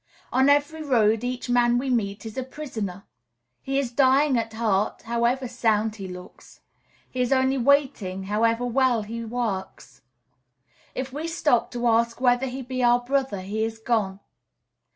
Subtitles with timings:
[0.33, 3.03] On every road each man we meet is a prisoner;
[3.61, 6.61] he is dying at heart, however sound he looks;
[7.11, 10.01] he is only waiting, however well he works.
[10.95, 14.19] If we stop to ask whether he be our brother, he is gone.